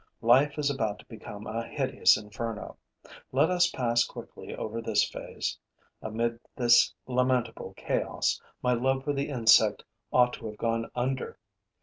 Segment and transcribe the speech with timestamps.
[0.23, 2.75] Life is about to become a hideous inferno.
[3.31, 5.55] Let us pass quickly over this phase.
[6.01, 11.37] Amid this lamentable chaos, my love for the insect ought to have gone under.